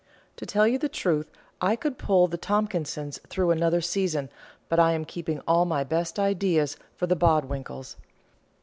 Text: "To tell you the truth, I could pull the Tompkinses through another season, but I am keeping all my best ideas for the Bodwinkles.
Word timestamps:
"To 0.37 0.47
tell 0.47 0.67
you 0.67 0.79
the 0.79 0.89
truth, 0.89 1.29
I 1.61 1.75
could 1.75 1.99
pull 1.99 2.27
the 2.27 2.35
Tompkinses 2.35 3.19
through 3.27 3.51
another 3.51 3.81
season, 3.81 4.31
but 4.67 4.79
I 4.79 4.93
am 4.93 5.05
keeping 5.05 5.41
all 5.47 5.65
my 5.65 5.83
best 5.83 6.17
ideas 6.17 6.75
for 6.95 7.05
the 7.05 7.15
Bodwinkles. 7.15 7.97